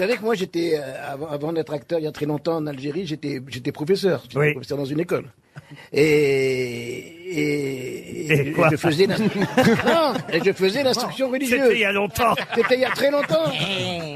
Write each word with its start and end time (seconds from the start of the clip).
savez 0.00 0.16
que 0.16 0.22
moi, 0.22 0.34
j'étais, 0.34 0.78
euh, 0.78 1.12
avant, 1.12 1.28
avant 1.28 1.52
d'être 1.52 1.72
acteur 1.72 1.98
il 1.98 2.04
y 2.04 2.08
a 2.08 2.12
très 2.12 2.26
longtemps 2.26 2.56
en 2.56 2.66
Algérie, 2.66 3.06
j'étais, 3.06 3.40
j'étais 3.48 3.72
professeur. 3.72 4.22
J'étais 4.24 4.38
Oui. 4.38 4.52
professeur 4.52 4.78
dans 4.78 4.84
une 4.84 5.00
école. 5.00 5.26
Et, 5.92 6.00
et, 7.38 8.32
Et 8.48 8.52
quoi 8.52 8.68
je 8.70 8.76
faisais 8.76 9.06
Non, 9.06 10.14
et 10.32 10.40
je 10.44 10.52
faisais 10.52 10.82
l'instruction 10.82 11.28
religieuse. 11.30 11.60
C'était 11.62 11.74
il 11.74 11.80
y 11.80 11.84
a 11.84 11.92
longtemps. 11.92 12.34
C'était 12.54 12.74
il 12.76 12.80
y 12.80 12.84
a 12.84 12.90
très 12.90 13.10
longtemps. 13.10 13.50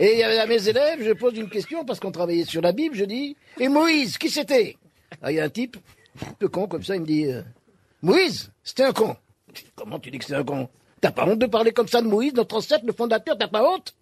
Et 0.01 0.13
il 0.15 0.19
y 0.19 0.23
avait 0.23 0.39
à 0.39 0.47
mes 0.47 0.69
élèves, 0.69 1.01
je 1.05 1.13
pose 1.13 1.37
une 1.37 1.49
question 1.51 1.85
parce 1.85 2.01
qu'on 2.01 2.11
travaillait 2.13 2.45
sur 2.45 2.63
la 2.63 2.73
Bible, 2.73 2.95
je 2.95 3.05
dis, 3.05 3.37
et 3.59 3.69
Moïse, 3.69 4.19
qui 4.19 4.31
c'était? 4.31 4.77
Ah, 5.23 5.31
Il 5.33 5.37
y 5.37 5.41
a 5.41 5.45
un 5.45 5.49
type, 5.49 5.77
un 6.27 6.33
peu 6.39 6.49
con 6.49 6.67
comme 6.67 6.83
ça, 6.83 6.95
il 6.97 7.03
me 7.03 7.07
dit, 7.07 7.27
euh, 7.27 7.43
Moïse, 8.03 8.51
c'était 8.63 8.85
un 8.85 8.93
con. 8.93 9.17
Je 9.55 9.61
dis, 9.63 9.67
Comment 9.77 9.99
tu 9.99 10.11
dis 10.11 10.19
que 10.19 10.25
c'est 10.25 10.35
un 10.35 10.45
con? 10.45 10.69
T'as 11.01 11.11
pas 11.13 11.27
honte 11.27 11.39
de 11.41 11.47
parler 11.47 11.73
comme 11.73 11.89
ça 11.89 12.01
de 12.01 12.07
Moïse, 12.09 12.33
notre 12.35 12.57
ancêtre, 12.57 12.85
le 12.87 12.93
fondateur, 12.93 13.37
t'as 13.39 13.49
pas 13.49 13.63
honte? 13.69 13.95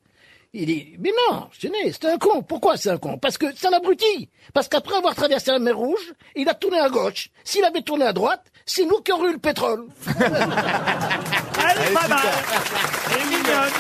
Il 0.55 0.67
dit, 0.67 0.97
mais 0.99 1.11
non, 1.31 1.49
c'était 1.53 2.09
un 2.09 2.19
con. 2.19 2.43
Pourquoi 2.43 2.77
c'est 2.77 2.91
un 2.91 2.99
con? 2.99 3.17
Parce 3.17 3.39
que 3.39 3.47
c'est 3.57 3.69
un 3.69 3.73
abruti. 3.73 4.29
Parce 4.53 4.69
qu'après 4.69 4.97
avoir 4.97 5.15
traversé 5.15 5.51
la 5.51 5.59
mer 5.59 5.77
Rouge, 5.77 6.13
il 6.37 6.47
a 6.47 6.55
tourné 6.55 6.79
à 6.79 6.91
gauche. 6.91 7.31
S'il 7.43 7.65
avait 7.65 7.81
tourné 7.81 8.05
à 8.05 8.13
droite, 8.13 8.45
c'est 8.67 8.85
nous 8.85 9.01
qui 9.01 9.13
aurions 9.13 9.31
eu 9.31 9.33
le 9.33 9.39
pétrole. 9.39 9.87
Elle 10.07 10.13
est 11.83 11.95
pas 11.95 12.09
mal. 12.09 12.19
Elle 13.11 13.23
est 13.23 13.25
mignonne. 13.25 13.73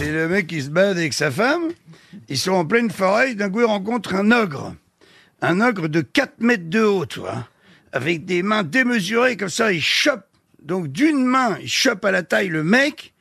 Et 0.00 0.12
le 0.12 0.28
mec, 0.28 0.52
il 0.52 0.62
se 0.62 0.68
balade 0.68 0.98
avec 0.98 1.14
sa 1.14 1.32
femme. 1.32 1.70
Ils 2.28 2.38
sont 2.38 2.52
en 2.52 2.64
pleine 2.64 2.90
forêt. 2.90 3.34
D'un 3.34 3.50
coup, 3.50 3.60
il 3.60 3.66
rencontre 3.66 4.14
un 4.14 4.30
ogre. 4.30 4.74
Un 5.42 5.60
ogre 5.60 5.88
de 5.88 6.00
4 6.00 6.34
mètres 6.40 6.70
de 6.70 6.80
haut, 6.80 7.06
tu 7.06 7.18
vois. 7.18 7.48
Avec 7.92 8.24
des 8.24 8.44
mains 8.44 8.62
démesurées, 8.62 9.36
comme 9.36 9.48
ça, 9.48 9.72
il 9.72 9.82
chope. 9.82 10.26
Donc, 10.62 10.88
d'une 10.88 11.24
main, 11.24 11.58
il 11.60 11.68
chope 11.68 12.04
à 12.04 12.12
la 12.12 12.22
taille 12.22 12.48
le 12.48 12.62
mec. 12.62 13.13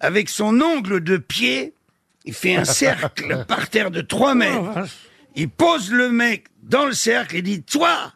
Avec 0.00 0.28
son 0.28 0.60
ongle 0.60 1.02
de 1.02 1.16
pied, 1.16 1.74
il 2.24 2.34
fait 2.34 2.56
un 2.56 2.64
cercle 2.64 3.44
par 3.48 3.68
terre 3.68 3.90
de 3.90 4.00
3 4.00 4.34
mètres. 4.34 4.86
Il 5.36 5.48
pose 5.48 5.90
le 5.90 6.10
mec 6.10 6.46
dans 6.62 6.86
le 6.86 6.92
cercle 6.92 7.36
et 7.36 7.42
dit, 7.42 7.62
toi, 7.62 8.12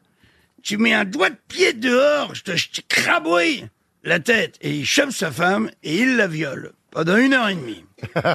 tu 0.63 0.77
mets 0.77 0.93
un 0.93 1.05
doigt 1.05 1.31
de 1.31 1.39
pied 1.49 1.73
dehors, 1.73 2.35
je 2.35 2.43
te, 2.43 2.57
je 2.57 2.69
te 2.69 2.81
crabouille 2.87 3.67
la 4.05 4.21
tête. 4.21 4.57
Et 4.61 4.71
il 4.71 4.87
chope 4.87 5.11
sa 5.11 5.31
femme 5.31 5.71
et 5.83 5.99
il 5.99 6.17
la 6.17 6.27
viole 6.27 6.73
pendant 6.91 7.17
une 7.17 7.35
heure 7.35 7.49
et 7.49 7.55
demie. 7.55 7.85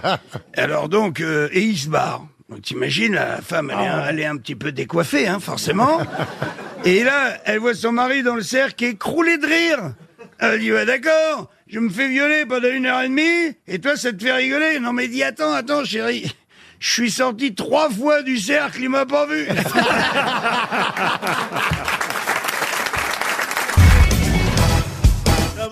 Alors 0.57 0.89
donc, 0.89 1.21
euh, 1.21 1.49
et 1.51 1.61
il 1.61 1.77
se 1.77 1.89
barre. 1.89 2.27
Donc 2.49 2.61
t'imagines, 2.61 3.13
la 3.13 3.41
femme, 3.41 3.71
elle, 3.71 3.79
est, 3.79 4.09
elle 4.09 4.19
est 4.19 4.25
un 4.25 4.37
petit 4.37 4.55
peu 4.55 4.71
décoiffée, 4.71 5.27
hein, 5.27 5.39
forcément. 5.39 6.01
Et 6.85 7.03
là, 7.03 7.37
elle 7.45 7.59
voit 7.59 7.73
son 7.73 7.93
mari 7.93 8.23
dans 8.23 8.35
le 8.35 8.41
cercle 8.41 8.83
écroulé 8.83 9.37
de 9.37 9.45
rire. 9.45 9.93
Elle 10.39 10.59
dit, 10.59 10.73
ouais, 10.73 10.85
d'accord, 10.85 11.49
je 11.73 11.79
me 11.79 11.89
fais 11.89 12.07
violer 12.07 12.45
pendant 12.45 12.69
une 12.69 12.85
heure 12.85 13.01
et 13.01 13.09
demie, 13.09 13.55
et 13.67 13.79
toi, 13.79 13.97
ça 13.97 14.13
te 14.13 14.23
fait 14.23 14.31
rigoler. 14.31 14.79
Non, 14.79 14.93
mais 14.93 15.07
dis, 15.07 15.23
attends, 15.23 15.53
attends, 15.53 15.83
chérie. 15.83 16.31
Je 16.79 16.91
suis 16.91 17.09
sorti 17.09 17.55
trois 17.55 17.89
fois 17.89 18.21
du 18.21 18.37
cercle, 18.37 18.83
il 18.83 18.89
m'a 18.89 19.07
pas 19.07 19.25
vu. 19.25 19.47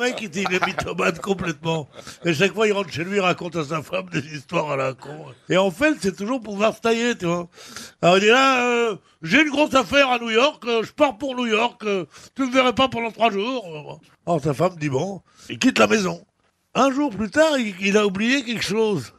mec, 0.02 0.22
il 0.22 0.38
est 0.54 0.66
mythomane 0.66 1.18
complètement. 1.20 1.88
Et 2.26 2.34
chaque 2.34 2.54
fois, 2.54 2.68
il 2.68 2.74
rentre 2.74 2.92
chez 2.92 3.04
lui, 3.04 3.16
il 3.18 3.22
raconte 3.22 3.56
à 3.56 3.64
sa 3.64 3.82
femme 3.82 4.10
des 4.12 4.20
histoires 4.36 4.72
à 4.72 4.76
la 4.76 4.94
con. 4.94 5.26
Et 5.50 5.58
en 5.58 5.72
fait, 5.72 5.94
c'est 6.02 6.16
toujours 6.16 6.42
pour 6.42 6.58
se 6.58 6.82
tailler, 6.82 7.16
tu 7.18 7.26
vois. 7.26 7.48
Alors 8.02 8.18
il 8.18 8.22
dit 8.22 8.28
là, 8.28 8.66
euh, 8.66 8.96
j'ai 9.22 9.42
une 9.42 9.50
grosse 9.50 9.74
affaire 9.76 10.10
à 10.10 10.20
New 10.20 10.30
York, 10.30 10.64
euh, 10.68 10.84
je 10.84 10.92
pars 10.92 11.18
pour 11.18 11.36
New 11.36 11.46
York, 11.48 11.82
euh, 11.86 12.06
tu 12.36 12.44
me 12.46 12.52
verrais 12.52 12.74
pas 12.74 12.88
pendant 12.90 13.12
trois 13.12 13.32
jours. 13.32 14.00
Alors 14.26 14.42
sa 14.42 14.54
femme 14.54 14.76
dit 14.78 14.90
bon, 14.90 15.22
il 15.50 15.58
quitte 15.60 15.80
la 15.80 15.88
maison. 15.88 16.26
Un 16.74 16.92
jour 16.92 17.10
plus 17.10 17.30
tard, 17.30 17.58
il, 17.58 17.74
il 17.82 17.98
a 17.98 18.06
oublié 18.06 18.44
quelque 18.44 18.64
chose. 18.64 19.14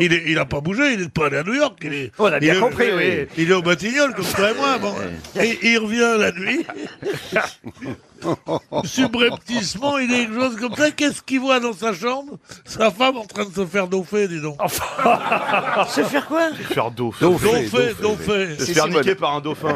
Il, 0.00 0.12
est, 0.12 0.24
il 0.26 0.36
a 0.38 0.44
pas 0.44 0.60
bougé, 0.60 0.94
il 0.94 1.00
n'est 1.00 1.08
pas 1.08 1.26
allé 1.26 1.36
à 1.38 1.42
New 1.44 1.54
York. 1.54 1.78
Il 1.82 1.94
est, 1.94 2.12
On 2.18 2.26
a 2.26 2.40
bien 2.40 2.54
il 2.54 2.56
est- 2.56 2.60
compris, 2.60 2.92
oui. 2.92 3.26
Il 3.38 3.50
est 3.50 3.54
au 3.54 3.62
Batignolles, 3.62 4.14
comme 4.14 4.26
toi 4.26 4.50
et 4.50 4.54
moi. 4.54 4.78
Bon. 4.78 4.94
Et 5.40 5.58
il 5.62 5.78
revient 5.78 6.16
la 6.18 6.32
nuit. 6.32 6.66
Subrepticement, 8.84 9.98
il 9.98 10.12
est 10.12 10.26
quelque 10.26 10.34
chose 10.40 10.56
comme 10.56 10.74
ça. 10.74 10.90
Qu'est-ce 10.90 11.22
qu'il 11.22 11.40
voit 11.40 11.60
dans 11.60 11.72
sa 11.72 11.92
chambre? 11.92 12.38
Sa 12.64 12.90
femme 12.90 13.16
en 13.16 13.24
train 13.24 13.44
de 13.44 13.54
se 13.54 13.66
faire 13.66 13.88
daupher, 13.88 14.28
dis 14.28 14.40
donc. 14.40 14.58
Se 15.88 16.04
faire 16.04 16.26
quoi? 16.26 16.52
Faire 16.54 16.90
d'eau. 16.90 17.14
Daupher, 17.20 17.94
daupher. 18.00 18.58
Se 18.58 18.72
faire 18.72 18.88
niquer 18.88 19.14
par 19.14 19.34
un 19.34 19.40
dauphin. 19.40 19.74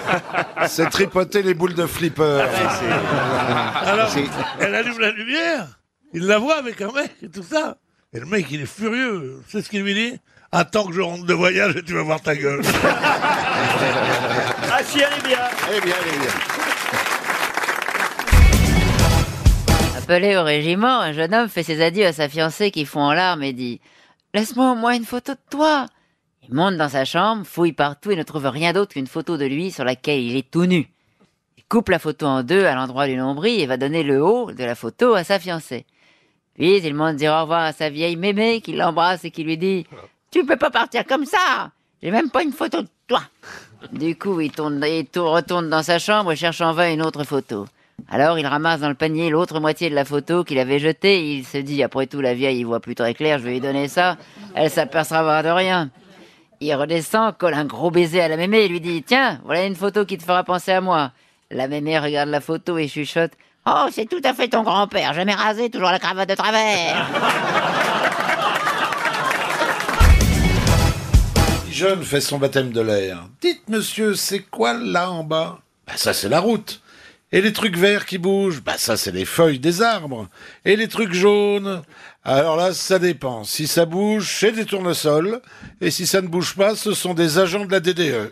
C'est 0.68 0.88
tripoter 0.90 1.42
les 1.42 1.54
boules 1.54 1.74
de 1.74 1.86
flipper. 1.86 2.44
Alors, 3.82 4.10
elle 4.60 4.74
allume 4.74 4.98
la 4.98 5.10
lumière, 5.10 5.80
il 6.12 6.26
la 6.26 6.38
voit 6.38 6.56
avec 6.56 6.80
un 6.80 6.92
mec 6.92 7.12
et 7.22 7.28
tout 7.28 7.42
ça. 7.42 7.76
Et 8.12 8.20
le 8.20 8.26
mec, 8.26 8.46
il 8.50 8.62
est 8.62 8.66
furieux. 8.66 9.42
C'est 9.48 9.62
ce 9.62 9.68
qu'il 9.68 9.82
lui 9.82 9.94
dit 9.94 10.18
Attends 10.52 10.86
que 10.86 10.94
je 10.94 11.00
rentre 11.00 11.26
de 11.26 11.34
voyage 11.34 11.76
et 11.76 11.82
tu 11.82 11.92
vas 11.94 12.02
voir 12.02 12.20
ta 12.20 12.34
gueule. 12.34 12.62
Ah 14.72 14.80
si, 14.84 15.00
elle 15.00 15.12
est 15.12 15.26
bien. 15.26 15.38
Eh 15.76 15.80
bien, 15.80 15.94
eh 16.06 16.18
bien. 16.18 16.65
Appelé 20.08 20.36
au 20.36 20.44
régiment, 20.44 21.00
un 21.00 21.12
jeune 21.12 21.34
homme 21.34 21.48
fait 21.48 21.64
ses 21.64 21.82
adieux 21.82 22.06
à 22.06 22.12
sa 22.12 22.28
fiancée 22.28 22.70
qui 22.70 22.84
fond 22.84 23.00
en 23.00 23.12
larmes 23.12 23.42
et 23.42 23.52
dit 23.52 23.80
Laisse-moi 24.34 24.70
au 24.70 24.74
moins 24.76 24.94
une 24.94 25.04
photo 25.04 25.32
de 25.32 25.38
toi. 25.50 25.86
Il 26.48 26.54
monte 26.54 26.76
dans 26.76 26.88
sa 26.88 27.04
chambre, 27.04 27.44
fouille 27.44 27.72
partout 27.72 28.12
et 28.12 28.16
ne 28.16 28.22
trouve 28.22 28.46
rien 28.46 28.72
d'autre 28.72 28.92
qu'une 28.92 29.08
photo 29.08 29.36
de 29.36 29.46
lui 29.46 29.72
sur 29.72 29.82
laquelle 29.82 30.20
il 30.20 30.36
est 30.36 30.48
tout 30.48 30.64
nu. 30.66 30.88
Il 31.58 31.64
coupe 31.64 31.88
la 31.88 31.98
photo 31.98 32.24
en 32.26 32.44
deux 32.44 32.66
à 32.66 32.76
l'endroit 32.76 33.08
du 33.08 33.16
nombril 33.16 33.58
et 33.60 33.66
va 33.66 33.76
donner 33.78 34.04
le 34.04 34.22
haut 34.22 34.52
de 34.52 34.62
la 34.62 34.76
photo 34.76 35.14
à 35.14 35.24
sa 35.24 35.40
fiancée. 35.40 35.84
Puis 36.54 36.76
il 36.76 36.94
monte 36.94 37.16
dire 37.16 37.32
au 37.32 37.40
revoir 37.40 37.62
à 37.62 37.72
sa 37.72 37.90
vieille 37.90 38.14
mémé 38.14 38.60
qui 38.60 38.74
l'embrasse 38.74 39.24
et 39.24 39.32
qui 39.32 39.42
lui 39.42 39.58
dit 39.58 39.86
Tu 40.30 40.46
peux 40.46 40.56
pas 40.56 40.70
partir 40.70 41.04
comme 41.04 41.26
ça 41.26 41.72
J'ai 42.00 42.12
même 42.12 42.30
pas 42.30 42.44
une 42.44 42.52
photo 42.52 42.80
de 42.82 42.88
toi. 43.08 43.22
Du 43.90 44.16
coup, 44.16 44.40
il, 44.40 44.46
il 44.46 44.52
tourne- 44.52 44.84
retourne 44.84 45.68
dans 45.68 45.82
sa 45.82 45.98
chambre 45.98 46.30
et 46.30 46.36
cherche 46.36 46.60
en 46.60 46.72
vain 46.72 46.92
une 46.92 47.02
autre 47.02 47.24
photo. 47.24 47.66
Alors 48.08 48.38
il 48.38 48.46
ramasse 48.46 48.80
dans 48.80 48.88
le 48.88 48.94
panier 48.94 49.30
l'autre 49.30 49.58
moitié 49.58 49.90
de 49.90 49.94
la 49.94 50.04
photo 50.04 50.44
qu'il 50.44 50.58
avait 50.58 50.78
jetée. 50.78 51.32
Il 51.32 51.44
se 51.44 51.58
dit, 51.58 51.82
après 51.82 52.06
tout, 52.06 52.20
la 52.20 52.34
vieille, 52.34 52.60
il 52.60 52.64
voit 52.64 52.80
plus 52.80 52.94
très 52.94 53.14
clair, 53.14 53.38
je 53.38 53.44
vais 53.44 53.52
lui 53.52 53.60
donner 53.60 53.88
ça. 53.88 54.16
Elle 54.54 54.70
s'apercevra 54.70 55.42
de 55.42 55.48
rien. 55.48 55.90
Il 56.60 56.74
redescend, 56.74 57.36
colle 57.36 57.54
un 57.54 57.64
gros 57.64 57.90
baiser 57.90 58.20
à 58.20 58.28
la 58.28 58.36
mémé 58.36 58.60
et 58.60 58.68
lui 58.68 58.80
dit, 58.80 59.02
tiens, 59.02 59.40
voilà 59.44 59.66
une 59.66 59.74
photo 59.74 60.04
qui 60.04 60.18
te 60.18 60.24
fera 60.24 60.44
penser 60.44 60.72
à 60.72 60.80
moi. 60.80 61.12
La 61.50 61.68
mémé 61.68 61.98
regarde 61.98 62.28
la 62.28 62.40
photo 62.40 62.78
et 62.78 62.88
chuchote, 62.88 63.32
oh, 63.66 63.86
c'est 63.90 64.08
tout 64.08 64.22
à 64.24 64.32
fait 64.32 64.48
ton 64.48 64.62
grand-père, 64.62 65.12
jamais 65.12 65.34
rasé, 65.34 65.68
toujours 65.68 65.90
la 65.90 65.98
cravate 65.98 66.28
de 66.28 66.34
travers. 66.34 67.06
Jeune 71.70 72.02
fait 72.02 72.22
son 72.22 72.38
baptême 72.38 72.70
de 72.70 72.80
l'air. 72.80 73.28
Dites, 73.42 73.68
monsieur, 73.68 74.14
c'est 74.14 74.40
quoi 74.40 74.72
là 74.72 75.10
en 75.10 75.24
bas? 75.24 75.58
Bah 75.86 75.92
ça, 75.96 76.14
c'est 76.14 76.30
la 76.30 76.40
route. 76.40 76.80
Et 77.36 77.42
les 77.42 77.52
trucs 77.52 77.76
verts 77.76 78.06
qui 78.06 78.16
bougent 78.16 78.62
Bah 78.62 78.78
ça, 78.78 78.96
c'est 78.96 79.10
les 79.12 79.26
feuilles 79.26 79.58
des 79.58 79.82
arbres. 79.82 80.26
Et 80.64 80.74
les 80.74 80.88
trucs 80.88 81.12
jaunes 81.12 81.82
Alors 82.24 82.56
là, 82.56 82.72
ça 82.72 82.98
dépend. 82.98 83.44
Si 83.44 83.66
ça 83.66 83.84
bouge, 83.84 84.38
c'est 84.40 84.52
des 84.52 84.64
tournesols. 84.64 85.42
Et 85.82 85.90
si 85.90 86.06
ça 86.06 86.22
ne 86.22 86.28
bouge 86.28 86.54
pas, 86.56 86.74
ce 86.74 86.94
sont 86.94 87.12
des 87.12 87.36
agents 87.36 87.66
de 87.66 87.70
la. 87.70 87.80
DDE. 87.80 88.30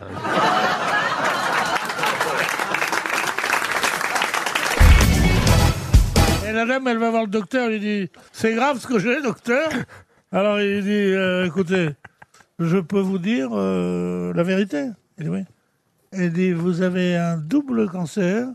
Et 6.49 6.53
la 6.53 6.65
dame, 6.65 6.89
elle 6.89 6.97
va 6.97 7.11
voir 7.11 7.25
le 7.25 7.31
docteur, 7.31 7.71
il 7.71 7.81
dit 7.81 8.11
C'est 8.33 8.55
grave 8.55 8.81
ce 8.81 8.87
que 8.87 8.99
j'ai, 8.99 9.21
docteur 9.21 9.69
Alors 10.33 10.63
il 10.63 10.83
dit 10.83 10.91
euh, 10.91 11.45
Écoutez, 11.45 11.91
je 12.59 12.79
peux 12.79 13.01
vous 13.01 13.19
dire 13.19 13.51
euh, 13.53 14.33
la 14.33 14.45
vérité 14.45 14.87
Il 15.19 15.25
dit 15.25 15.31
Oui. 15.31 15.45
Elle 16.11 16.33
dit 16.33 16.53
Vous 16.53 16.81
avez 16.81 17.17
un 17.17 17.37
double 17.37 17.91
cancer, 17.91 18.49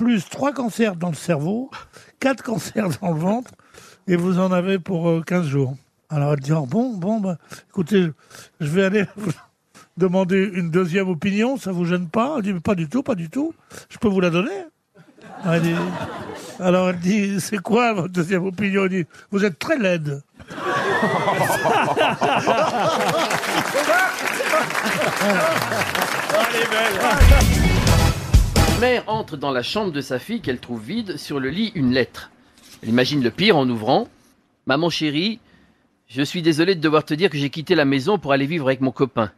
plus 0.00 0.26
trois 0.30 0.52
cancers 0.54 0.96
dans 0.96 1.10
le 1.10 1.14
cerveau, 1.14 1.70
quatre 2.20 2.42
cancers 2.42 2.88
dans 3.02 3.12
le 3.12 3.20
ventre, 3.20 3.50
et 4.08 4.16
vous 4.16 4.38
en 4.38 4.50
avez 4.50 4.78
pour 4.78 5.10
euh, 5.10 5.22
15 5.26 5.46
jours. 5.46 5.76
Alors 6.08 6.32
elle 6.32 6.40
dit 6.40 6.52
Ah, 6.52 6.62
Bon, 6.66 6.94
bon, 6.96 7.20
bah, 7.20 7.36
écoutez, 7.68 8.06
je 8.60 8.66
vais 8.66 8.84
aller 8.84 9.04
vous 9.16 9.30
demander 9.98 10.50
une 10.54 10.70
deuxième 10.70 11.10
opinion, 11.10 11.58
ça 11.58 11.70
vous 11.70 11.84
gêne 11.84 12.08
pas? 12.08 12.36
Elle 12.38 12.42
dit 12.44 12.52
Mais 12.54 12.60
Pas 12.60 12.74
du 12.74 12.88
tout, 12.88 13.02
pas 13.02 13.14
du 13.14 13.28
tout. 13.28 13.52
Je 13.90 13.98
peux 13.98 14.08
vous 14.08 14.20
la 14.20 14.30
donner? 14.30 14.64
Elle 15.44 15.60
dit- 15.62 15.74
alors 16.60 16.88
elle 16.90 16.98
dit, 16.98 17.38
c'est 17.40 17.58
quoi 17.58 17.92
votre 17.92 18.08
deuxième 18.08 18.44
opinion? 18.46 18.84
Elle 18.84 18.90
dit, 18.90 19.04
vous 19.30 19.44
êtes 19.44 19.58
très 19.58 19.76
laide. 19.78 20.22
Mère 28.80 29.04
entre 29.08 29.36
dans 29.36 29.50
la 29.50 29.62
chambre 29.62 29.92
de 29.92 30.00
sa 30.00 30.18
fille 30.18 30.40
qu'elle 30.40 30.58
trouve 30.58 30.82
vide, 30.82 31.18
sur 31.18 31.38
le 31.38 31.50
lit 31.50 31.70
une 31.74 31.92
lettre. 31.92 32.30
Elle 32.82 32.88
imagine 32.88 33.22
le 33.22 33.30
pire 33.30 33.58
en 33.58 33.68
ouvrant. 33.68 34.08
Maman 34.64 34.88
chérie, 34.88 35.38
je 36.08 36.22
suis 36.22 36.40
désolé 36.40 36.74
de 36.74 36.80
devoir 36.80 37.04
te 37.04 37.12
dire 37.12 37.28
que 37.28 37.36
j'ai 37.36 37.50
quitté 37.50 37.74
la 37.74 37.84
maison 37.84 38.18
pour 38.18 38.32
aller 38.32 38.46
vivre 38.46 38.68
avec 38.68 38.80
mon 38.80 38.90
copain. 38.90 39.32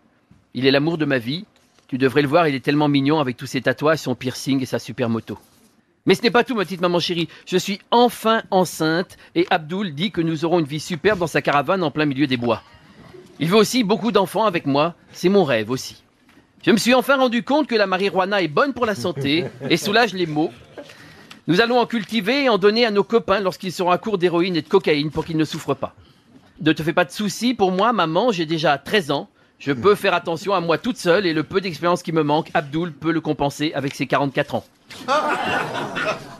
Il 0.55 0.65
est 0.65 0.71
l'amour 0.71 0.97
de 0.97 1.07
ma 1.07 1.19
vie. 1.19 1.45
Tu 1.89 1.99
devrais 1.99 2.23
le 2.23 2.29
voir, 2.29 2.47
il 2.47 2.55
est 2.55 2.65
tellement 2.65 2.87
mignon 2.87 3.19
avec 3.19 3.37
tous 3.37 3.47
ses 3.47 3.63
tatouages, 3.63 3.99
son 3.99 4.15
piercing 4.15 4.63
et 4.63 4.67
sa 4.67 4.79
super 4.79 5.09
moto. 5.09 5.37
Mais 6.07 6.15
ce 6.15 6.23
n'est 6.23 6.31
pas 6.31 6.45
tout, 6.45 6.55
ma 6.55 6.63
petite 6.63 6.81
maman 6.81 7.01
chérie. 7.01 7.27
Je 7.45 7.57
suis 7.57 7.81
enfin 7.91 8.45
enceinte 8.53 9.17
et 9.35 9.49
Abdoul 9.51 9.93
dit 9.93 10.13
que 10.13 10.21
nous 10.21 10.45
aurons 10.45 10.61
une 10.61 10.67
vie 10.67 10.79
superbe 10.79 11.19
dans 11.19 11.27
sa 11.27 11.43
caravane 11.43 11.83
en 11.83 11.91
plein 11.91 12.07
milieu 12.07 12.29
des 12.29 12.37
bois. 12.37 12.63
Il 13.41 13.49
veut 13.49 13.59
aussi 13.59 13.83
beaucoup 13.83 14.13
d'enfants 14.13 14.45
avec 14.45 14.67
moi. 14.67 14.95
C'est 15.13 15.29
mon 15.29 15.43
rêve 15.43 15.71
aussi. 15.73 16.05
Je 16.63 16.71
me 16.71 16.77
suis 16.77 16.95
enfin 16.95 17.17
rendu 17.17 17.43
compte 17.43 17.67
que 17.67 17.75
la 17.75 17.89
marijuana 17.89 18.41
est 18.41 18.47
bonne 18.47 18.73
pour 18.73 18.87
la 18.87 18.95
santé 18.95 19.47
et 19.69 19.77
soulage 19.77 20.15
les 20.15 20.27
maux. 20.27 20.53
Nous 21.49 21.61
allons 21.61 21.81
en 21.81 21.87
cultiver 21.87 22.45
et 22.45 22.49
en 22.49 22.57
donner 22.57 22.87
à 22.87 22.93
nos 22.93 23.03
copains 23.03 23.41
lorsqu'ils 23.41 23.73
seront 23.73 23.91
à 23.91 23.99
court 23.99 24.17
d'héroïne 24.17 24.55
et 24.55 24.63
de 24.63 24.69
cocaïne 24.69 25.11
pour 25.11 25.25
qu'ils 25.25 25.37
ne 25.37 25.45
souffrent 25.45 25.75
pas. 25.75 25.97
Ne 26.61 26.73
te 26.73 26.85
fais 26.85 26.93
pas 26.93 27.05
de 27.05 27.11
soucis, 27.11 27.55
pour 27.55 27.73
moi, 27.73 27.93
maman, 27.93 28.31
j'ai 28.31 28.47
déjà 28.47 28.79
13 28.79 29.11
ans. 29.11 29.29
Je 29.59 29.73
peux 29.73 29.97
faire 29.97 30.15
attention 30.15 30.55
à 30.55 30.61
moi 30.61 30.79
toute 30.79 30.99
seule 30.99 31.27
et 31.27 31.33
le 31.33 31.43
peu 31.43 31.61
d'expérience 31.61 32.05
qui 32.05 32.13
me 32.13 32.23
manque, 32.23 32.51
Abdoul 32.55 32.93
peut 32.93 33.11
le 33.11 33.21
compenser 33.21 33.73
avec 33.75 33.97
ses 33.97 34.07
44 34.07 34.55
ans. 34.55 34.65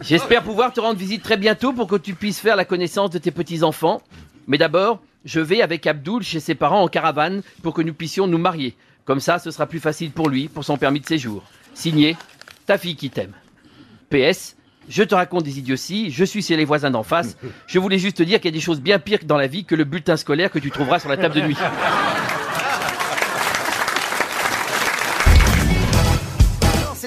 J'espère 0.03 0.45
pouvoir 0.45 0.73
te 0.73 0.81
rendre 0.81 0.99
visite 0.99 1.25
très 1.25 1.37
bientôt 1.37 1.73
pour 1.73 1.89
que 1.89 1.97
tu 1.97 2.15
puisses 2.15 2.39
faire 2.39 2.55
la 2.55 2.65
connaissance 2.65 3.11
de 3.11 3.19
tes 3.19 3.33
petits-enfants. 3.33 4.01
Mais 4.47 4.59
d'abord, 4.59 5.01
je 5.25 5.41
vais 5.41 5.63
avec 5.63 5.85
Abdoul 5.85 6.23
chez 6.23 6.39
ses 6.39 6.55
parents 6.55 6.83
en 6.83 6.89
caravane 6.89 7.43
pour 7.65 7.75
que 7.75 7.83
nous 7.83 7.95
puissions 7.95 8.29
nous 8.29 8.39
marier. 8.39 8.77
Comme 9.05 9.21
ça, 9.21 9.39
ce 9.39 9.51
sera 9.51 9.67
plus 9.67 9.81
facile 9.81 10.13
pour 10.13 10.29
lui, 10.29 10.49
pour 10.49 10.65
son 10.65 10.77
permis 10.77 11.01
de 11.01 11.07
séjour. 11.07 11.43
Signé, 11.75 12.17
ta 12.67 12.79
fille 12.79 12.97
qui 12.97 13.11
t'aime. 13.11 13.33
PS, 14.11 14.57
je 14.89 15.03
te 15.03 15.15
raconte 15.15 15.45
des 15.45 15.59
idioties, 15.59 16.11
je 16.11 16.25
suis 16.25 16.43
chez 16.43 16.57
les 16.57 16.65
voisins 16.65 16.91
d'en 16.91 17.03
face. 17.03 17.37
Je 17.67 17.79
voulais 17.79 17.99
juste 17.99 18.19
te 18.19 18.23
dire 18.23 18.41
qu'il 18.41 18.51
y 18.51 18.55
a 18.55 18.57
des 18.57 18.61
choses 18.61 18.81
bien 18.81 18.99
pires 18.99 19.25
dans 19.25 19.39
la 19.39 19.47
vie 19.47 19.65
que 19.65 19.75
le 19.75 19.85
bulletin 19.85 20.17
scolaire 20.17 20.51
que 20.51 20.59
tu 20.59 20.71
trouveras 20.71 20.99
sur 20.99 21.09
la 21.09 21.17
table 21.17 21.35
de 21.35 21.41
nuit. 21.41 21.57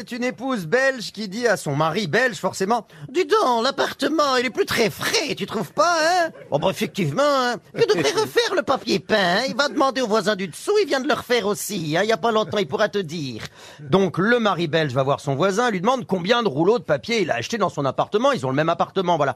C'est 0.08 0.18
une 0.18 0.24
épouse 0.24 0.68
belge 0.68 1.12
qui 1.12 1.28
dit 1.28 1.48
à 1.48 1.58
son 1.58 1.76
mari 1.76 2.06
belge, 2.06 2.36
forcément, 2.36 2.86
Dis 3.10 3.26
donc, 3.26 3.64
l'appartement, 3.64 4.36
il 4.38 4.46
est 4.46 4.52
plus 4.52 4.66
très 4.66 4.92
frais, 4.92 5.34
tu 5.36 5.48
trouves 5.48 5.74
pas, 5.74 5.98
hein? 6.00 6.30
Bon, 6.52 6.60
bah, 6.60 6.68
effectivement, 6.70 7.24
hein. 7.24 7.56
Tu 7.76 7.88
devrais 7.88 8.12
refaire 8.12 8.54
le 8.56 8.62
papier 8.62 9.00
peint, 9.00 9.16
hein. 9.18 9.44
Il 9.48 9.56
va 9.56 9.68
demander 9.68 10.02
au 10.02 10.08
voisin 10.08 10.36
du 10.36 10.48
dessous, 10.48 10.74
il 10.80 10.88
vient 10.88 11.00
de 11.00 11.08
le 11.08 11.16
refaire 11.16 11.48
aussi, 11.48 11.98
hein. 11.98 12.02
Il 12.04 12.10
y 12.10 12.12
a 12.12 12.18
pas 12.18 12.32
longtemps, 12.32 12.60
il 12.60 12.68
pourra 12.68 12.88
te 12.88 13.00
dire. 13.00 13.42
Donc, 13.80 14.20
le 14.20 14.38
mari 14.38 14.68
belge 14.68 14.94
va 14.94 15.02
voir 15.02 15.22
son 15.22 15.34
voisin, 15.34 15.72
lui 15.72 15.82
demande 15.82 16.06
combien 16.06 16.44
de 16.44 16.50
rouleaux 16.50 16.78
de 16.78 16.84
papier 16.84 17.24
il 17.24 17.32
a 17.32 17.36
acheté 17.36 17.58
dans 17.58 17.70
son 17.70 17.84
appartement. 17.84 18.32
Ils 18.32 18.46
ont 18.46 18.50
le 18.50 18.56
même 18.56 18.70
appartement, 18.70 19.18
voilà. 19.18 19.36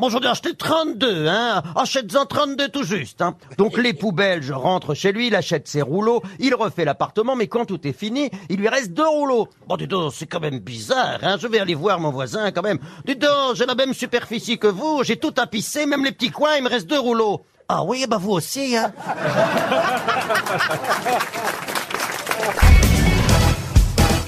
Bon, 0.00 0.08
j'en 0.08 0.20
ai 0.20 0.28
acheté 0.28 0.54
32, 0.54 1.26
hein. 1.28 1.62
Achète-en 1.76 2.24
32 2.24 2.68
tout 2.68 2.84
juste, 2.84 3.20
hein. 3.20 3.36
Donc, 3.58 3.76
l'époux 3.76 4.12
belge 4.12 4.50
rentre 4.50 4.94
chez 4.94 5.12
lui, 5.12 5.26
il 5.26 5.34
achète 5.34 5.68
ses 5.68 5.82
rouleaux, 5.82 6.22
il 6.38 6.54
refait 6.54 6.86
l'appartement, 6.86 7.36
mais 7.36 7.48
quand 7.48 7.66
tout 7.66 7.86
est 7.86 7.92
fini, 7.92 8.30
il 8.48 8.60
lui 8.60 8.68
reste 8.70 8.94
deux 8.94 9.06
rouleaux. 9.06 9.48
Bon, 9.68 9.76
dis 9.76 9.86
donc, 9.86 10.14
c'est 10.14 10.24
quand 10.24 10.40
même 10.40 10.58
bizarre, 10.58 11.18
hein. 11.20 11.36
Je 11.38 11.46
vais 11.46 11.58
aller 11.58 11.74
voir 11.74 12.00
mon 12.00 12.10
voisin, 12.10 12.50
quand 12.50 12.62
même. 12.62 12.78
Dis 13.04 13.16
donc, 13.16 13.56
j'ai 13.56 13.66
la 13.66 13.74
même 13.74 13.92
superficie 13.92 14.58
que 14.58 14.68
vous, 14.68 15.04
j'ai 15.04 15.18
tout 15.18 15.32
tapissé, 15.32 15.84
même 15.84 16.02
les 16.02 16.12
petits 16.12 16.30
coins, 16.30 16.56
il 16.56 16.64
me 16.64 16.70
reste 16.70 16.86
deux 16.86 16.98
rouleaux. 16.98 17.44
Ah 17.68 17.84
oui, 17.84 18.06
bah 18.08 18.16
vous 18.18 18.32
aussi, 18.32 18.78
hein. 18.78 18.94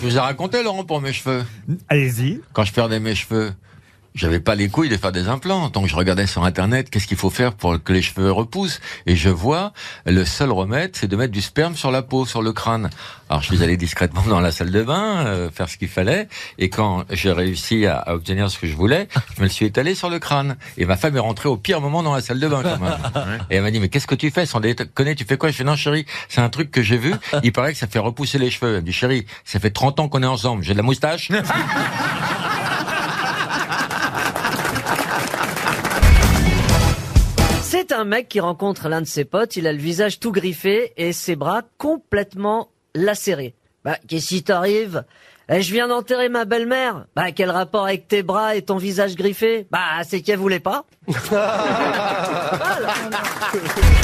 Je 0.02 0.08
vous 0.08 0.16
ai 0.16 0.20
raconté, 0.20 0.64
Laurent, 0.64 0.84
pour 0.84 1.00
mes 1.00 1.12
cheveux. 1.12 1.44
Allez-y. 1.88 2.40
Quand 2.52 2.64
je 2.64 2.72
perdais 2.72 2.98
mes 2.98 3.14
cheveux, 3.14 3.54
j'avais 4.14 4.40
pas 4.40 4.54
les 4.54 4.68
couilles 4.68 4.88
de 4.88 4.96
faire 4.96 5.12
des 5.12 5.28
implants. 5.28 5.68
Donc 5.68 5.86
je 5.86 5.96
regardais 5.96 6.26
sur 6.26 6.44
Internet 6.44 6.90
qu'est-ce 6.90 7.06
qu'il 7.06 7.16
faut 7.16 7.30
faire 7.30 7.54
pour 7.54 7.82
que 7.82 7.92
les 7.92 8.02
cheveux 8.02 8.30
repoussent. 8.30 8.80
Et 9.06 9.16
je 9.16 9.28
vois, 9.30 9.72
le 10.06 10.24
seul 10.24 10.50
remède, 10.50 10.90
c'est 10.94 11.08
de 11.08 11.16
mettre 11.16 11.32
du 11.32 11.42
sperme 11.42 11.76
sur 11.76 11.90
la 11.90 12.02
peau, 12.02 12.26
sur 12.26 12.42
le 12.42 12.52
crâne. 12.52 12.90
Alors 13.28 13.42
je 13.42 13.54
suis 13.54 13.62
allé 13.62 13.76
discrètement 13.76 14.22
dans 14.28 14.40
la 14.40 14.52
salle 14.52 14.70
de 14.70 14.82
bain, 14.82 15.24
euh, 15.24 15.50
faire 15.50 15.68
ce 15.68 15.78
qu'il 15.78 15.88
fallait. 15.88 16.28
Et 16.58 16.68
quand 16.68 17.04
j'ai 17.10 17.32
réussi 17.32 17.86
à, 17.86 17.96
à 17.96 18.14
obtenir 18.14 18.50
ce 18.50 18.58
que 18.58 18.66
je 18.66 18.74
voulais, 18.74 19.08
je 19.34 19.40
me 19.40 19.46
le 19.46 19.50
suis 19.50 19.64
étalé 19.66 19.94
sur 19.94 20.10
le 20.10 20.18
crâne. 20.18 20.56
Et 20.76 20.84
ma 20.84 20.96
femme 20.96 21.16
est 21.16 21.20
rentrée 21.20 21.48
au 21.48 21.56
pire 21.56 21.80
moment 21.80 22.02
dans 22.02 22.14
la 22.14 22.20
salle 22.20 22.40
de 22.40 22.48
bain. 22.48 22.62
quand 22.62 22.78
même. 22.78 23.40
Et 23.50 23.56
elle 23.56 23.62
m'a 23.62 23.70
dit, 23.70 23.80
mais 23.80 23.88
qu'est-ce 23.88 24.06
que 24.06 24.14
tu 24.14 24.30
fais 24.30 24.44
sans 24.44 24.60
déconner 24.60 25.14
Tu 25.14 25.24
fais 25.24 25.38
quoi 25.38 25.50
Je 25.50 25.56
fais, 25.56 25.64
non 25.64 25.76
chérie, 25.76 26.04
c'est 26.28 26.40
un 26.40 26.50
truc 26.50 26.70
que 26.70 26.82
j'ai 26.82 26.98
vu. 26.98 27.14
Il 27.42 27.52
paraît 27.52 27.72
que 27.72 27.78
ça 27.78 27.86
fait 27.86 27.98
repousser 27.98 28.38
les 28.38 28.50
cheveux. 28.50 28.76
Elle 28.76 28.82
me 28.82 28.86
dit, 28.86 28.92
chérie, 28.92 29.26
ça 29.44 29.58
fait 29.60 29.70
30 29.70 30.00
ans 30.00 30.08
qu'on 30.08 30.22
est 30.22 30.26
ensemble. 30.26 30.62
J'ai 30.62 30.72
de 30.72 30.78
la 30.78 30.82
moustache. 30.82 31.30
Un 37.94 38.04
mec 38.04 38.28
qui 38.28 38.40
rencontre 38.40 38.88
l'un 38.88 39.02
de 39.02 39.06
ses 39.06 39.24
potes, 39.26 39.56
il 39.56 39.66
a 39.66 39.72
le 39.72 39.78
visage 39.78 40.18
tout 40.18 40.32
griffé 40.32 40.92
et 40.96 41.12
ses 41.12 41.36
bras 41.36 41.60
complètement 41.78 42.70
lacérés. 42.94 43.54
Bah, 43.84 43.98
qu'est-ce 44.08 44.28
qui 44.28 44.42
t'arrive? 44.42 45.04
Eh, 45.50 45.60
Je 45.60 45.72
viens 45.72 45.88
d'enterrer 45.88 46.30
ma 46.30 46.46
belle-mère. 46.46 47.04
Bah, 47.14 47.32
quel 47.32 47.50
rapport 47.50 47.84
avec 47.84 48.08
tes 48.08 48.22
bras 48.22 48.56
et 48.56 48.62
ton 48.62 48.78
visage 48.78 49.14
griffé? 49.14 49.66
Bah, 49.70 49.80
c'est 50.08 50.22
qu'elle 50.22 50.38
voulait 50.38 50.58
pas. 50.60 50.86